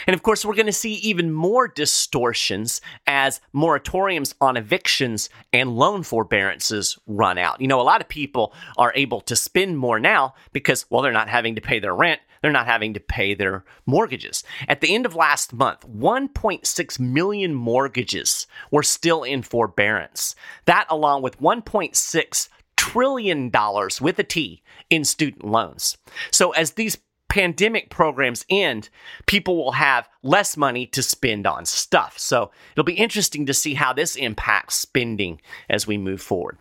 And 0.06 0.14
of 0.14 0.22
course, 0.22 0.44
we're 0.44 0.54
going 0.54 0.66
to 0.66 0.72
see 0.72 0.94
even 0.94 1.32
more 1.32 1.68
distortions 1.68 2.80
as 3.06 3.40
moratoriums 3.54 4.34
on 4.40 4.56
evictions 4.56 5.30
and 5.52 5.76
loan 5.76 6.02
forbearances 6.02 6.98
run 7.06 7.38
out. 7.38 7.60
You 7.60 7.68
know, 7.68 7.80
a 7.80 7.82
lot 7.82 8.00
of 8.00 8.08
people 8.08 8.52
are 8.76 8.92
able 8.96 9.20
to 9.22 9.36
spend 9.36 9.78
more 9.78 10.00
now 10.00 10.34
because, 10.52 10.86
well, 10.90 11.02
they're 11.02 11.12
not 11.12 11.28
having 11.28 11.54
to 11.54 11.60
pay 11.60 11.78
their 11.78 11.94
rent. 11.94 12.20
They're 12.40 12.52
not 12.52 12.66
having 12.66 12.94
to 12.94 13.00
pay 13.00 13.34
their 13.34 13.64
mortgages. 13.86 14.42
At 14.68 14.80
the 14.80 14.94
end 14.94 15.06
of 15.06 15.14
last 15.14 15.52
month, 15.52 15.86
1.6 15.86 17.00
million 17.00 17.54
mortgages 17.54 18.46
were 18.70 18.82
still 18.82 19.22
in 19.22 19.42
forbearance. 19.42 20.34
That, 20.64 20.86
along 20.88 21.22
with 21.22 21.40
1.6 21.40 22.48
trillion 22.76 23.50
dollars 23.50 24.00
with 24.00 24.18
a 24.18 24.24
T 24.24 24.62
in 24.88 25.04
student 25.04 25.44
loans. 25.44 25.98
So 26.30 26.52
as 26.52 26.72
these 26.72 26.96
pandemic 27.28 27.90
programs 27.90 28.44
end, 28.50 28.88
people 29.26 29.56
will 29.56 29.72
have 29.72 30.08
less 30.22 30.56
money 30.56 30.86
to 30.86 31.02
spend 31.02 31.46
on 31.46 31.64
stuff. 31.66 32.18
So 32.18 32.50
it'll 32.72 32.84
be 32.84 32.94
interesting 32.94 33.46
to 33.46 33.54
see 33.54 33.74
how 33.74 33.92
this 33.92 34.16
impacts 34.16 34.74
spending 34.74 35.40
as 35.68 35.86
we 35.86 35.98
move 35.98 36.22
forward. 36.22 36.58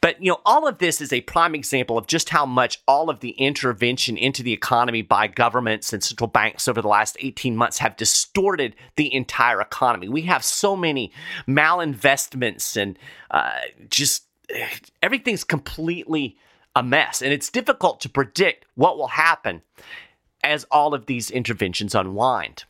But 0.00 0.22
you 0.22 0.30
know, 0.30 0.40
all 0.44 0.66
of 0.68 0.78
this 0.78 1.00
is 1.00 1.12
a 1.12 1.20
prime 1.22 1.54
example 1.54 1.98
of 1.98 2.06
just 2.06 2.28
how 2.28 2.46
much 2.46 2.80
all 2.86 3.10
of 3.10 3.20
the 3.20 3.30
intervention 3.30 4.16
into 4.16 4.42
the 4.42 4.52
economy 4.52 5.02
by 5.02 5.26
governments 5.26 5.92
and 5.92 6.02
central 6.02 6.28
banks 6.28 6.68
over 6.68 6.80
the 6.80 6.88
last 6.88 7.16
18 7.20 7.56
months 7.56 7.78
have 7.78 7.96
distorted 7.96 8.76
the 8.96 9.12
entire 9.12 9.60
economy. 9.60 10.08
We 10.08 10.22
have 10.22 10.44
so 10.44 10.76
many 10.76 11.12
malinvestments 11.48 12.80
and 12.80 12.98
uh, 13.30 13.60
just 13.90 14.24
everything's 15.02 15.44
completely 15.44 16.36
a 16.76 16.82
mess. 16.82 17.22
And 17.22 17.32
it's 17.32 17.50
difficult 17.50 18.00
to 18.00 18.08
predict 18.08 18.66
what 18.74 18.96
will 18.96 19.08
happen 19.08 19.62
as 20.44 20.64
all 20.70 20.94
of 20.94 21.06
these 21.06 21.30
interventions 21.30 21.94
unwind. 21.94 22.64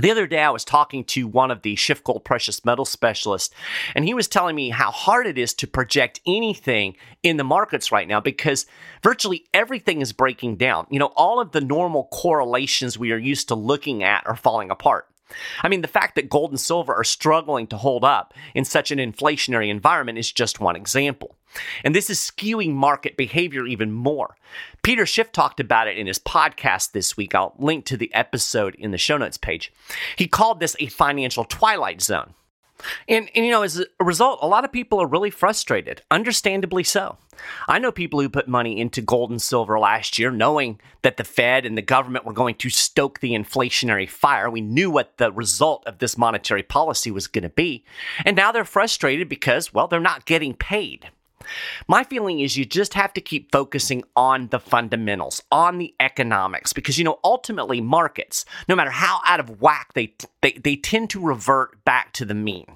The 0.00 0.10
other 0.10 0.26
day, 0.26 0.40
I 0.40 0.48
was 0.48 0.64
talking 0.64 1.04
to 1.04 1.28
one 1.28 1.50
of 1.50 1.60
the 1.60 1.76
SchiffGold 1.76 2.24
precious 2.24 2.64
metal 2.64 2.86
specialists, 2.86 3.54
and 3.94 4.06
he 4.06 4.14
was 4.14 4.26
telling 4.26 4.56
me 4.56 4.70
how 4.70 4.90
hard 4.90 5.26
it 5.26 5.36
is 5.36 5.52
to 5.54 5.66
project 5.66 6.20
anything 6.26 6.96
in 7.22 7.36
the 7.36 7.44
markets 7.44 7.92
right 7.92 8.08
now 8.08 8.18
because 8.18 8.64
virtually 9.02 9.44
everything 9.52 10.00
is 10.00 10.14
breaking 10.14 10.56
down. 10.56 10.86
You 10.88 10.98
know, 10.98 11.12
all 11.14 11.40
of 11.40 11.52
the 11.52 11.60
normal 11.60 12.08
correlations 12.10 12.98
we 12.98 13.12
are 13.12 13.18
used 13.18 13.48
to 13.48 13.54
looking 13.54 14.02
at 14.02 14.26
are 14.26 14.34
falling 14.34 14.70
apart. 14.70 15.08
I 15.62 15.68
mean, 15.68 15.82
the 15.82 15.88
fact 15.88 16.14
that 16.14 16.28
gold 16.28 16.50
and 16.50 16.60
silver 16.60 16.94
are 16.94 17.04
struggling 17.04 17.66
to 17.68 17.76
hold 17.76 18.04
up 18.04 18.34
in 18.54 18.64
such 18.64 18.90
an 18.90 18.98
inflationary 18.98 19.68
environment 19.68 20.18
is 20.18 20.32
just 20.32 20.60
one 20.60 20.76
example. 20.76 21.36
And 21.84 21.94
this 21.94 22.08
is 22.08 22.18
skewing 22.18 22.72
market 22.72 23.16
behavior 23.16 23.66
even 23.66 23.92
more. 23.92 24.36
Peter 24.82 25.04
Schiff 25.04 25.32
talked 25.32 25.60
about 25.60 25.88
it 25.88 25.98
in 25.98 26.06
his 26.06 26.18
podcast 26.18 26.92
this 26.92 27.16
week. 27.16 27.34
I'll 27.34 27.54
link 27.58 27.84
to 27.86 27.96
the 27.96 28.12
episode 28.14 28.74
in 28.76 28.90
the 28.90 28.98
show 28.98 29.18
notes 29.18 29.36
page. 29.36 29.72
He 30.16 30.26
called 30.26 30.60
this 30.60 30.76
a 30.80 30.86
financial 30.86 31.44
twilight 31.44 32.00
zone. 32.00 32.34
And, 33.08 33.28
and, 33.34 33.44
you 33.44 33.50
know, 33.50 33.62
as 33.62 33.78
a 33.78 34.04
result, 34.04 34.40
a 34.42 34.46
lot 34.46 34.64
of 34.64 34.72
people 34.72 35.00
are 35.00 35.06
really 35.06 35.30
frustrated, 35.30 36.02
understandably 36.10 36.84
so. 36.84 37.18
I 37.66 37.78
know 37.78 37.92
people 37.92 38.20
who 38.20 38.28
put 38.28 38.46
money 38.46 38.80
into 38.80 39.00
gold 39.00 39.30
and 39.30 39.40
silver 39.40 39.78
last 39.78 40.18
year, 40.18 40.30
knowing 40.30 40.80
that 41.02 41.16
the 41.16 41.24
Fed 41.24 41.64
and 41.64 41.76
the 41.76 41.82
government 41.82 42.24
were 42.24 42.32
going 42.32 42.54
to 42.56 42.70
stoke 42.70 43.20
the 43.20 43.32
inflationary 43.32 44.08
fire. 44.08 44.50
We 44.50 44.60
knew 44.60 44.90
what 44.90 45.16
the 45.16 45.32
result 45.32 45.86
of 45.86 45.98
this 45.98 46.18
monetary 46.18 46.62
policy 46.62 47.10
was 47.10 47.26
going 47.26 47.42
to 47.42 47.48
be. 47.48 47.84
And 48.24 48.36
now 48.36 48.52
they're 48.52 48.64
frustrated 48.64 49.28
because, 49.28 49.72
well, 49.72 49.88
they're 49.88 50.00
not 50.00 50.26
getting 50.26 50.54
paid. 50.54 51.10
My 51.88 52.04
feeling 52.04 52.40
is 52.40 52.56
you 52.56 52.64
just 52.64 52.94
have 52.94 53.12
to 53.14 53.20
keep 53.20 53.52
focusing 53.52 54.04
on 54.16 54.48
the 54.48 54.60
fundamentals, 54.60 55.42
on 55.50 55.78
the 55.78 55.94
economics, 56.00 56.72
because 56.72 56.98
you 56.98 57.04
know 57.04 57.18
ultimately 57.24 57.80
markets, 57.80 58.44
no 58.68 58.76
matter 58.76 58.90
how 58.90 59.20
out 59.24 59.40
of 59.40 59.60
whack 59.60 59.94
they 59.94 60.14
they, 60.40 60.52
they 60.52 60.76
tend 60.76 61.10
to 61.10 61.20
revert 61.20 61.84
back 61.84 62.12
to 62.14 62.24
the 62.24 62.34
mean. 62.34 62.66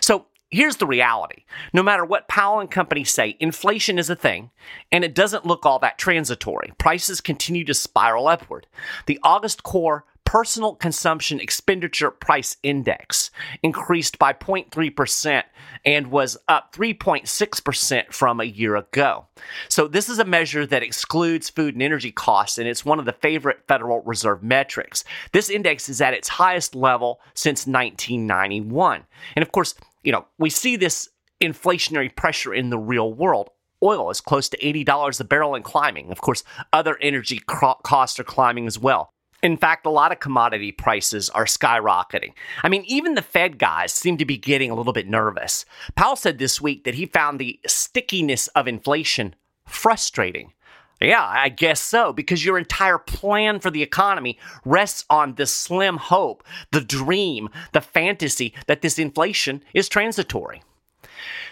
So 0.00 0.26
here's 0.50 0.76
the 0.76 0.86
reality. 0.86 1.44
No 1.72 1.82
matter 1.82 2.04
what 2.04 2.28
Powell 2.28 2.60
and 2.60 2.70
company 2.70 3.04
say, 3.04 3.36
inflation 3.40 3.98
is 3.98 4.10
a 4.10 4.16
thing, 4.16 4.50
and 4.90 5.04
it 5.04 5.14
doesn't 5.14 5.46
look 5.46 5.66
all 5.66 5.78
that 5.80 5.98
transitory. 5.98 6.72
Prices 6.78 7.20
continue 7.20 7.64
to 7.64 7.74
spiral 7.74 8.28
upward. 8.28 8.66
The 9.06 9.18
August 9.22 9.62
core 9.62 10.04
personal 10.28 10.74
consumption 10.74 11.40
expenditure 11.40 12.10
price 12.10 12.58
index 12.62 13.30
increased 13.62 14.18
by 14.18 14.30
0.3% 14.30 15.42
and 15.86 16.08
was 16.08 16.36
up 16.48 16.70
3.6% 16.74 18.12
from 18.12 18.38
a 18.38 18.44
year 18.44 18.76
ago. 18.76 19.26
So, 19.70 19.88
this 19.88 20.10
is 20.10 20.18
a 20.18 20.26
measure 20.26 20.66
that 20.66 20.82
excludes 20.82 21.48
food 21.48 21.74
and 21.74 21.82
energy 21.82 22.12
costs, 22.12 22.58
and 22.58 22.68
it's 22.68 22.84
one 22.84 22.98
of 22.98 23.06
the 23.06 23.14
favorite 23.14 23.60
Federal 23.66 24.02
Reserve 24.02 24.42
metrics. 24.42 25.02
This 25.32 25.48
index 25.48 25.88
is 25.88 26.02
at 26.02 26.12
its 26.12 26.28
highest 26.28 26.74
level 26.74 27.20
since 27.32 27.66
1991. 27.66 29.04
And 29.34 29.42
of 29.42 29.50
course, 29.50 29.74
you 30.04 30.12
know, 30.12 30.26
we 30.38 30.50
see 30.50 30.76
this 30.76 31.08
inflationary 31.40 32.14
pressure 32.14 32.52
in 32.52 32.68
the 32.68 32.78
real 32.78 33.10
world 33.14 33.48
oil 33.82 34.10
is 34.10 34.20
close 34.20 34.50
to 34.50 34.58
$80 34.58 35.20
a 35.20 35.24
barrel 35.24 35.54
and 35.54 35.64
climbing. 35.64 36.10
Of 36.10 36.20
course, 36.20 36.44
other 36.72 36.98
energy 37.00 37.38
costs 37.38 38.20
are 38.20 38.24
climbing 38.24 38.66
as 38.66 38.78
well. 38.78 39.14
In 39.42 39.56
fact, 39.56 39.86
a 39.86 39.90
lot 39.90 40.10
of 40.10 40.18
commodity 40.18 40.72
prices 40.72 41.30
are 41.30 41.44
skyrocketing. 41.44 42.32
I 42.64 42.68
mean, 42.68 42.84
even 42.86 43.14
the 43.14 43.22
Fed 43.22 43.58
guys 43.58 43.92
seem 43.92 44.16
to 44.18 44.24
be 44.24 44.36
getting 44.36 44.70
a 44.70 44.74
little 44.74 44.92
bit 44.92 45.08
nervous. 45.08 45.64
Powell 45.94 46.16
said 46.16 46.38
this 46.38 46.60
week 46.60 46.84
that 46.84 46.94
he 46.94 47.06
found 47.06 47.38
the 47.38 47.60
stickiness 47.66 48.48
of 48.48 48.66
inflation 48.66 49.36
frustrating. 49.64 50.52
Yeah, 51.00 51.24
I 51.24 51.50
guess 51.50 51.80
so, 51.80 52.12
because 52.12 52.44
your 52.44 52.58
entire 52.58 52.98
plan 52.98 53.60
for 53.60 53.70
the 53.70 53.84
economy 53.84 54.36
rests 54.64 55.04
on 55.08 55.36
the 55.36 55.46
slim 55.46 55.96
hope, 55.96 56.42
the 56.72 56.80
dream, 56.80 57.48
the 57.72 57.80
fantasy 57.80 58.52
that 58.66 58.82
this 58.82 58.98
inflation 58.98 59.62
is 59.72 59.88
transitory. 59.88 60.62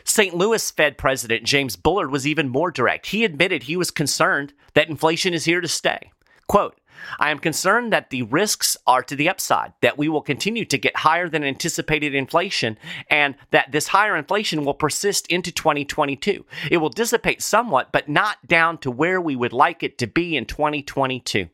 St. 0.02 0.34
Louis 0.34 0.68
Fed 0.72 0.98
President 0.98 1.44
James 1.44 1.76
Bullard 1.76 2.10
was 2.10 2.26
even 2.26 2.48
more 2.48 2.72
direct. 2.72 3.06
He 3.06 3.24
admitted 3.24 3.64
he 3.64 3.76
was 3.76 3.92
concerned 3.92 4.52
that 4.74 4.88
inflation 4.88 5.32
is 5.32 5.44
here 5.44 5.60
to 5.60 5.68
stay. 5.68 6.10
Quote, 6.48 6.80
I 7.18 7.30
am 7.30 7.38
concerned 7.38 7.92
that 7.92 8.10
the 8.10 8.22
risks 8.22 8.76
are 8.86 9.02
to 9.02 9.16
the 9.16 9.28
upside, 9.28 9.72
that 9.80 9.98
we 9.98 10.08
will 10.08 10.22
continue 10.22 10.64
to 10.64 10.78
get 10.78 10.96
higher 10.96 11.28
than 11.28 11.44
anticipated 11.44 12.14
inflation, 12.14 12.78
and 13.08 13.34
that 13.50 13.72
this 13.72 13.88
higher 13.88 14.16
inflation 14.16 14.64
will 14.64 14.74
persist 14.74 15.26
into 15.28 15.52
2022. 15.52 16.44
It 16.70 16.78
will 16.78 16.88
dissipate 16.88 17.42
somewhat, 17.42 17.92
but 17.92 18.08
not 18.08 18.46
down 18.46 18.78
to 18.78 18.90
where 18.90 19.20
we 19.20 19.36
would 19.36 19.52
like 19.52 19.82
it 19.82 19.98
to 19.98 20.06
be 20.06 20.36
in 20.36 20.46
2022. 20.46 21.48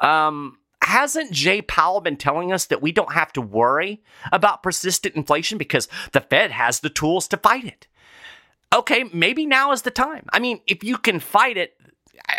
Um, 0.00 0.58
hasn't 0.82 1.32
Jay 1.32 1.62
Powell 1.62 2.00
been 2.00 2.16
telling 2.16 2.52
us 2.52 2.66
that 2.66 2.82
we 2.82 2.92
don't 2.92 3.12
have 3.12 3.32
to 3.34 3.40
worry 3.40 4.02
about 4.32 4.62
persistent 4.62 5.14
inflation 5.14 5.58
because 5.58 5.88
the 6.12 6.20
Fed 6.20 6.50
has 6.50 6.80
the 6.80 6.90
tools 6.90 7.26
to 7.28 7.36
fight 7.36 7.64
it? 7.64 7.86
Okay, 8.74 9.04
maybe 9.12 9.46
now 9.46 9.72
is 9.72 9.82
the 9.82 9.90
time. 9.90 10.26
I 10.32 10.40
mean, 10.40 10.60
if 10.66 10.82
you 10.82 10.98
can 10.98 11.20
fight 11.20 11.56
it, 11.56 11.76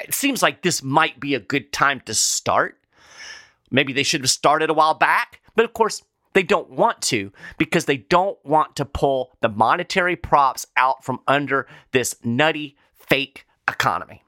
it 0.03 0.13
seems 0.13 0.41
like 0.41 0.61
this 0.61 0.83
might 0.83 1.19
be 1.19 1.35
a 1.35 1.39
good 1.39 1.71
time 1.71 2.01
to 2.01 2.13
start. 2.13 2.77
Maybe 3.71 3.93
they 3.93 4.03
should 4.03 4.21
have 4.21 4.29
started 4.29 4.69
a 4.69 4.73
while 4.73 4.93
back, 4.93 5.41
but 5.55 5.65
of 5.65 5.73
course, 5.73 6.03
they 6.33 6.43
don't 6.43 6.69
want 6.69 7.01
to 7.03 7.31
because 7.57 7.85
they 7.85 7.97
don't 7.97 8.37
want 8.45 8.75
to 8.75 8.85
pull 8.85 9.31
the 9.41 9.49
monetary 9.49 10.15
props 10.15 10.67
out 10.75 11.03
from 11.03 11.21
under 11.27 11.65
this 11.91 12.15
nutty 12.23 12.77
fake 12.93 13.45
economy. 13.67 14.21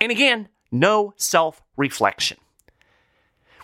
And 0.00 0.10
again, 0.10 0.48
no 0.72 1.12
self 1.16 1.62
reflection. 1.76 2.38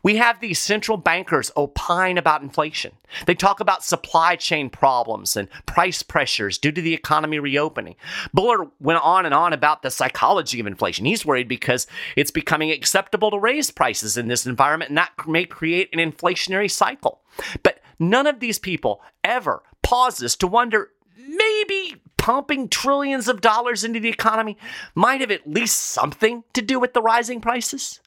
We 0.06 0.18
have 0.18 0.38
these 0.38 0.60
central 0.60 0.98
bankers 0.98 1.50
opine 1.56 2.16
about 2.16 2.40
inflation. 2.40 2.92
They 3.26 3.34
talk 3.34 3.58
about 3.58 3.82
supply 3.82 4.36
chain 4.36 4.70
problems 4.70 5.36
and 5.36 5.48
price 5.66 6.04
pressures 6.04 6.58
due 6.58 6.70
to 6.70 6.80
the 6.80 6.94
economy 6.94 7.40
reopening. 7.40 7.96
Bullard 8.32 8.68
went 8.78 9.02
on 9.02 9.26
and 9.26 9.34
on 9.34 9.52
about 9.52 9.82
the 9.82 9.90
psychology 9.90 10.60
of 10.60 10.68
inflation. 10.68 11.06
He's 11.06 11.26
worried 11.26 11.48
because 11.48 11.88
it's 12.14 12.30
becoming 12.30 12.70
acceptable 12.70 13.32
to 13.32 13.38
raise 13.40 13.72
prices 13.72 14.16
in 14.16 14.28
this 14.28 14.46
environment, 14.46 14.90
and 14.90 14.98
that 14.98 15.10
may 15.26 15.44
create 15.44 15.88
an 15.92 15.98
inflationary 15.98 16.70
cycle. 16.70 17.22
But 17.64 17.80
none 17.98 18.28
of 18.28 18.38
these 18.38 18.60
people 18.60 19.02
ever 19.24 19.64
pauses 19.82 20.36
to 20.36 20.46
wonder 20.46 20.90
maybe 21.18 22.00
pumping 22.16 22.68
trillions 22.68 23.26
of 23.26 23.40
dollars 23.40 23.82
into 23.82 23.98
the 23.98 24.08
economy 24.08 24.56
might 24.94 25.20
have 25.20 25.32
at 25.32 25.48
least 25.48 25.78
something 25.78 26.44
to 26.52 26.62
do 26.62 26.78
with 26.78 26.92
the 26.92 27.02
rising 27.02 27.40
prices. 27.40 27.98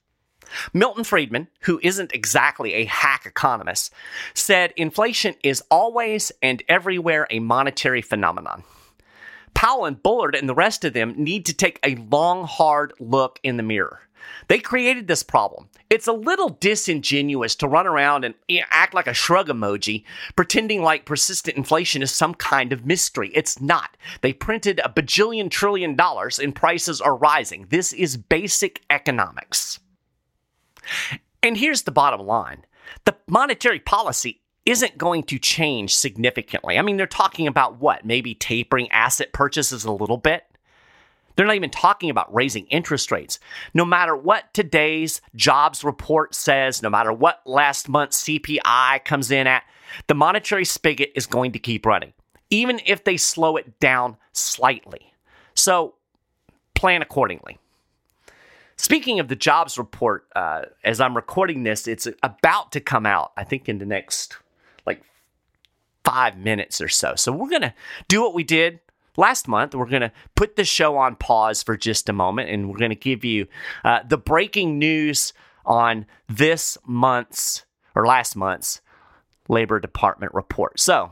Milton 0.74 1.04
Friedman, 1.04 1.48
who 1.62 1.80
isn't 1.84 2.14
exactly 2.14 2.74
a 2.74 2.86
hack 2.86 3.26
economist, 3.26 3.94
said 4.34 4.74
inflation 4.76 5.36
is 5.44 5.64
always 5.70 6.32
and 6.42 6.64
everywhere 6.68 7.28
a 7.30 7.40
monetary 7.40 8.02
phenomenon. 8.02 8.64
Powell 9.54 9.86
and 9.86 10.02
Bullard 10.02 10.36
and 10.36 10.48
the 10.48 10.56
rest 10.56 10.86
of 10.86 10.94
them 10.94 11.14
need 11.18 11.46
to 11.48 11.54
take 11.54 11.80
a 11.84 11.96
long, 11.96 12.46
hard 12.46 12.94
look 13.00 13.40
in 13.44 13.58
the 13.58 13.64
mirror. 13.64 14.00
They 14.48 14.60
created 14.60 15.08
this 15.08 15.24
problem. 15.24 15.70
It's 15.90 16.08
a 16.08 16.14
little 16.14 16.50
disingenuous 16.50 17.56
to 17.58 17.68
run 17.68 17.88
around 17.88 18.26
and 18.26 18.36
act 18.70 18.94
like 18.94 19.08
a 19.08 19.14
shrug 19.14 19.48
emoji, 19.48 20.04
pretending 20.36 20.82
like 20.82 21.06
persistent 21.06 21.58
inflation 21.58 22.02
is 22.02 22.12
some 22.12 22.34
kind 22.34 22.74
of 22.74 22.86
mystery. 22.86 23.32
It's 23.34 23.62
not. 23.62 23.96
They 24.22 24.34
printed 24.34 24.82
a 24.84 24.90
bajillion 24.90 25.50
trillion 25.50 25.96
dollars 25.96 26.40
and 26.40 26.56
prices 26.56 27.02
are 27.02 27.16
rising. 27.16 27.68
This 27.70 27.94
is 27.94 28.18
basic 28.18 28.82
economics. 28.90 29.80
And 31.42 31.58
here's 31.58 31.84
the 31.84 31.92
bottom 31.92 32.26
line 32.26 32.66
the 33.06 33.16
monetary 33.28 33.80
policy 33.80 34.42
isn't 34.66 34.98
going 34.98 35.24
to 35.24 35.40
change 35.40 35.96
significantly. 35.96 36.78
I 36.78 36.82
mean, 36.82 36.98
they're 36.98 37.08
talking 37.08 37.48
about 37.48 37.80
what? 37.80 38.06
Maybe 38.06 38.36
tapering 38.36 38.92
asset 38.92 39.34
purchases 39.34 39.86
a 39.86 39.92
little 39.92 40.18
bit. 40.18 40.44
They're 41.36 41.46
not 41.46 41.56
even 41.56 41.70
talking 41.70 42.10
about 42.10 42.34
raising 42.34 42.66
interest 42.68 43.12
rates. 43.12 43.40
No 43.74 43.86
matter 43.86 44.16
what 44.16 44.54
today's 44.54 45.22
jobs 45.36 45.84
report 45.86 46.36
says, 46.36 46.84
no 46.84 46.90
matter 46.90 47.14
what 47.14 47.42
last 47.46 47.88
month's 47.88 48.24
CPI 48.26 49.06
comes 49.06 49.32
in 49.32 49.48
at, 49.48 49.64
the 50.08 50.16
monetary 50.16 50.66
spigot 50.66 51.12
is 51.16 51.26
going 51.26 51.54
to 51.54 51.60
keep 51.60 51.86
running, 51.86 52.14
even 52.50 52.82
if 52.86 53.06
they 53.06 53.16
slow 53.16 53.56
it 53.56 53.80
down 53.80 54.18
slightly. 54.34 55.14
So 55.54 55.96
plan 56.76 57.02
accordingly. 57.02 57.58
Speaking 58.80 59.20
of 59.20 59.28
the 59.28 59.36
jobs 59.36 59.78
report, 59.78 60.26
uh, 60.38 60.62
as 60.86 61.02
I'm 61.02 61.14
recording 61.14 61.64
this, 61.64 61.86
it's 61.86 62.08
about 62.24 62.72
to 62.72 62.80
come 62.80 63.06
out, 63.06 63.34
I 63.36 63.44
think, 63.44 63.68
in 63.68 63.78
the 63.78 63.86
next 63.86 64.38
like 64.86 65.04
five 66.06 66.38
minutes 66.38 66.80
or 66.80 66.88
so. 66.88 67.16
So 67.16 67.34
we're 67.34 67.50
going 67.50 67.64
to 67.64 67.74
do 68.08 68.22
what 68.22 68.34
we 68.34 68.46
did 68.46 68.80
last 69.18 69.50
month. 69.50 69.76
We're 69.76 69.86
going 69.86 70.04
to 70.04 70.14
put 70.36 70.56
the 70.56 70.64
show 70.64 70.96
on 70.96 71.18
pause 71.18 71.62
for 71.62 71.76
just 71.76 72.08
a 72.08 72.14
moment 72.14 72.52
and 72.52 72.70
we're 72.70 72.78
going 72.78 72.90
to 72.90 72.96
give 72.96 73.26
you 73.26 73.48
uh, 73.84 74.00
the 74.08 74.18
breaking 74.18 74.80
news 74.80 75.34
on 75.66 76.06
this 76.30 76.78
month's 76.86 77.66
or 77.96 78.08
last 78.08 78.38
month's 78.38 78.80
Labor 79.50 79.82
Department 79.82 80.34
report. 80.34 80.80
So 80.80 81.12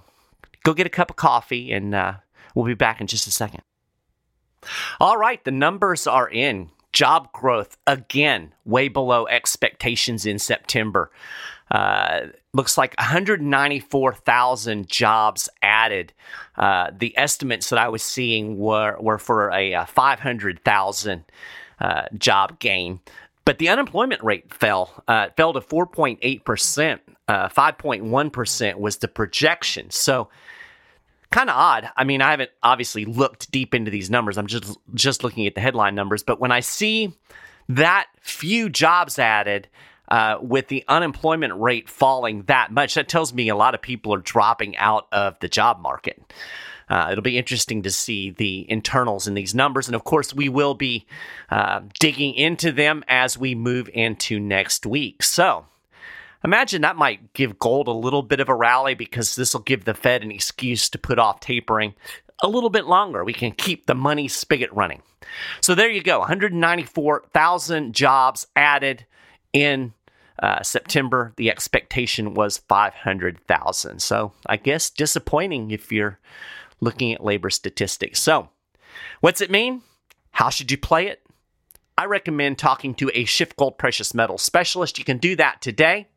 go 0.64 0.74
get 0.74 0.88
a 0.88 0.90
cup 0.90 1.10
of 1.10 1.18
coffee 1.18 1.74
and 1.74 1.94
uh, 1.94 2.14
we'll 2.56 2.66
be 2.66 2.76
back 2.76 3.02
in 3.02 3.08
just 3.08 3.28
a 3.28 3.32
second. 3.32 3.64
All 5.02 5.18
right, 5.18 5.44
the 5.44 5.52
numbers 5.52 6.08
are 6.08 6.30
in. 6.30 6.70
Job 6.98 7.32
growth 7.32 7.78
again 7.86 8.56
way 8.66 8.88
below 8.88 9.28
expectations 9.28 10.26
in 10.26 10.40
September. 10.40 11.12
Uh, 11.70 12.22
looks 12.56 12.76
like 12.76 12.96
194,000 12.98 14.90
jobs 14.90 15.48
added. 15.62 16.12
Uh, 16.56 16.90
the 16.98 17.16
estimates 17.16 17.70
that 17.70 17.78
I 17.78 17.88
was 17.90 18.02
seeing 18.02 18.58
were, 18.58 18.98
were 19.00 19.20
for 19.20 19.52
a, 19.52 19.74
a 19.74 19.86
500,000 19.86 21.24
uh, 21.80 22.02
job 22.18 22.58
gain. 22.58 23.00
But 23.46 23.60
the 23.60 23.70
unemployment 23.70 24.24
rate 24.24 24.52
fell, 24.52 25.04
uh, 25.08 25.28
fell 25.38 25.54
to 25.54 25.62
4.8%. 25.62 27.00
5.1% 27.30 28.74
uh, 28.74 28.78
was 28.80 28.98
the 28.98 29.08
projection. 29.08 29.92
So, 29.92 30.30
kind 31.32 31.50
of 31.50 31.56
odd. 31.56 31.90
I 31.96 32.04
mean, 32.04 32.22
I 32.22 32.32
haven't 32.32 32.52
obviously 32.64 33.06
looked 33.06 33.52
deep 33.52 33.74
into 33.74 33.92
these 33.92 34.10
numbers. 34.10 34.38
I'm 34.38 34.48
just 34.48 34.78
just 34.94 35.24
looking 35.24 35.48
at 35.48 35.56
the 35.56 35.62
headline 35.62 35.96
numbers. 35.96 36.24
But 36.24 36.40
when 36.40 36.52
I 36.52 36.62
see 36.62 37.14
that 37.70 38.08
few 38.22 38.70
jobs 38.70 39.20
added 39.20 39.68
uh, 40.10 40.38
with 40.42 40.68
the 40.70 40.86
unemployment 40.88 41.54
rate 41.60 41.90
falling 41.90 42.44
that 42.44 42.72
much, 42.72 42.94
that 42.96 43.10
tells 43.10 43.34
me 43.34 43.50
a 43.50 43.56
lot 43.56 43.76
of 43.76 43.82
people 43.82 44.14
are 44.14 44.20
dropping 44.20 44.78
out 44.78 45.08
of 45.12 45.38
the 45.40 45.50
job 45.50 45.80
market. 45.82 46.34
Uh, 46.90 47.10
it'll 47.12 47.22
be 47.22 47.38
interesting 47.38 47.84
to 47.84 47.92
see 47.92 48.30
the 48.30 48.66
internals 48.72 49.28
in 49.28 49.34
these 49.34 49.54
numbers. 49.54 49.88
And 49.88 49.96
of 49.96 50.06
course, 50.06 50.34
we 50.34 50.48
will 50.48 50.74
be 50.74 51.06
uh, 51.50 51.82
digging 52.00 52.34
into 52.34 52.72
them 52.72 53.04
as 53.08 53.38
we 53.38 53.56
move 53.56 53.90
into 53.94 54.40
next 54.40 54.86
week. 54.86 55.22
So, 55.22 55.66
imagine 56.48 56.82
that 56.82 56.96
might 56.96 57.34
give 57.34 57.60
gold 57.60 57.90
a 57.90 57.92
little 57.92 58.24
bit 58.24 58.40
of 58.40 58.48
a 58.48 58.56
rally 58.56 58.96
because 58.96 59.36
this 59.36 59.54
will 59.54 59.62
give 59.62 59.84
the 59.84 59.94
Fed 59.94 60.24
an 60.24 60.32
excuse 60.32 60.90
to 60.90 60.98
put 60.98 61.20
off 61.20 61.42
tapering 61.42 61.94
a 62.42 62.48
little 62.48 62.70
bit 62.70 62.86
longer. 62.86 63.26
We 63.26 63.34
can 63.34 63.52
keep 63.52 63.86
the 63.86 63.96
money 63.96 64.30
spigot 64.30 64.72
running. 64.72 65.02
So 65.60 65.76
there 65.76 65.90
you 65.90 66.02
go 66.02 66.20
194,000 66.20 67.94
jobs 67.94 68.48
added 68.56 69.06
in 69.52 69.94
uh, 70.40 70.62
September, 70.62 71.34
the 71.36 71.50
expectation 71.50 72.34
was 72.34 72.60
500,000. 72.60 74.02
So 74.02 74.32
I 74.46 74.56
guess 74.56 74.90
disappointing 74.90 75.72
if 75.72 75.92
you're 75.92 76.20
looking 76.80 77.12
at 77.12 77.24
labor 77.24 77.50
statistics. 77.50 78.22
So, 78.22 78.50
what's 79.20 79.42
it 79.42 79.50
mean? 79.50 79.82
How 80.32 80.50
should 80.50 80.72
you 80.72 80.78
play 80.78 81.08
it? 81.08 81.24
I 81.98 82.06
recommend 82.06 82.60
talking 82.60 82.94
to 82.96 83.10
a 83.16 83.26
Shift 83.26 83.58
SchiffGold 83.58 83.80
precious 83.80 84.14
metal 84.14 84.38
specialist. 84.38 85.00
You 85.00 85.04
can 85.06 85.18
do 85.18 85.36
that 85.38 85.62
today. 85.62 86.08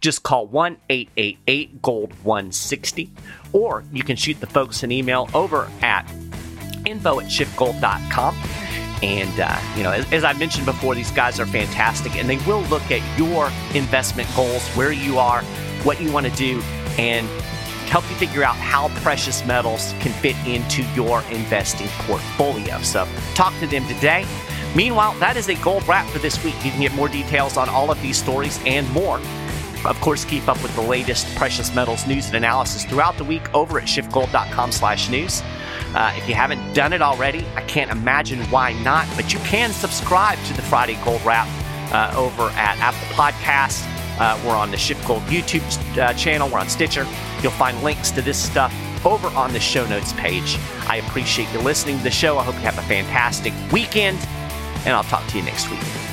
Just 0.00 0.22
call 0.22 0.46
1 0.46 0.76
888 0.88 1.82
Gold 1.82 2.12
160, 2.22 3.10
or 3.52 3.84
you 3.92 4.02
can 4.02 4.16
shoot 4.16 4.38
the 4.40 4.46
folks 4.46 4.82
an 4.82 4.92
email 4.92 5.28
over 5.34 5.68
at 5.82 6.08
info 6.86 7.20
at 7.20 7.26
schiffgold.com. 7.26 8.36
And, 9.02 9.40
uh, 9.40 9.60
you 9.76 9.84
know, 9.84 9.92
as, 9.92 10.12
as, 10.12 10.24
I 10.24 10.32
mentioned 10.32 10.66
before, 10.66 10.94
these 10.94 11.12
guys 11.12 11.38
are 11.38 11.46
fantastic 11.46 12.16
and 12.16 12.28
they 12.28 12.38
will 12.38 12.62
look 12.62 12.90
at 12.90 13.18
your 13.18 13.46
investment 13.74 14.28
goals, 14.34 14.66
where 14.70 14.90
you 14.90 15.18
are, 15.18 15.42
what 15.84 16.00
you 16.00 16.10
want 16.10 16.26
to 16.26 16.32
do, 16.32 16.60
and 16.98 17.28
help 17.88 18.08
you 18.10 18.16
figure 18.16 18.42
out 18.42 18.56
how 18.56 18.88
precious 19.02 19.46
metals 19.46 19.94
can 20.00 20.12
fit 20.12 20.36
into 20.46 20.82
your 20.94 21.22
investing 21.30 21.86
portfolio. 22.06 22.80
So, 22.82 23.06
talk 23.34 23.56
to 23.60 23.68
them 23.68 23.86
today. 23.86 24.26
Meanwhile, 24.74 25.14
that 25.20 25.36
is 25.36 25.48
a 25.48 25.54
gold 25.56 25.86
wrap 25.86 26.08
for 26.10 26.18
this 26.18 26.42
week. 26.44 26.54
You 26.64 26.70
can 26.70 26.80
get 26.80 26.92
more 26.94 27.08
details 27.08 27.56
on 27.56 27.68
all 27.68 27.90
of 27.90 28.00
these 28.02 28.18
stories 28.18 28.60
and 28.66 28.90
more. 28.92 29.20
Of 29.84 30.00
course, 30.00 30.24
keep 30.24 30.48
up 30.48 30.62
with 30.62 30.74
the 30.74 30.82
latest 30.82 31.34
precious 31.36 31.74
metals 31.74 32.06
news 32.06 32.26
and 32.26 32.36
analysis 32.36 32.84
throughout 32.84 33.16
the 33.16 33.24
week 33.24 33.54
over 33.54 33.78
at 33.78 33.84
schiffgold.com/news. 33.84 35.42
Uh, 35.94 36.12
if 36.16 36.28
you 36.28 36.34
haven't 36.34 36.74
done 36.74 36.92
it 36.92 37.00
already, 37.00 37.44
I 37.54 37.62
can't 37.62 37.90
imagine 37.90 38.40
why 38.50 38.72
not, 38.82 39.06
but 39.16 39.32
you 39.32 39.38
can 39.40 39.72
subscribe 39.72 40.38
to 40.44 40.52
the 40.54 40.62
Friday 40.62 40.98
Gold 41.04 41.24
Wrap 41.24 41.48
uh, 41.92 42.12
over 42.16 42.50
at 42.50 42.78
Apple 42.78 43.08
Podcasts. 43.14 43.86
Uh, 44.20 44.38
we're 44.44 44.56
on 44.56 44.70
the 44.70 44.76
SchiffGold 44.76 45.20
YouTube 45.22 45.62
uh, 45.98 46.12
channel, 46.14 46.48
we're 46.48 46.58
on 46.58 46.68
Stitcher. 46.68 47.06
You'll 47.42 47.52
find 47.52 47.80
links 47.82 48.10
to 48.12 48.22
this 48.22 48.38
stuff 48.38 48.74
over 49.06 49.28
on 49.28 49.52
the 49.52 49.60
show 49.60 49.86
notes 49.86 50.12
page. 50.14 50.58
I 50.88 50.96
appreciate 50.96 51.50
you 51.52 51.60
listening 51.60 51.98
to 51.98 52.04
the 52.04 52.10
show. 52.10 52.36
I 52.36 52.42
hope 52.42 52.56
you 52.56 52.62
have 52.62 52.78
a 52.78 52.82
fantastic 52.82 53.52
weekend, 53.72 54.18
and 54.84 54.88
I'll 54.88 55.04
talk 55.04 55.26
to 55.28 55.38
you 55.38 55.44
next 55.44 55.70
week. 55.70 56.07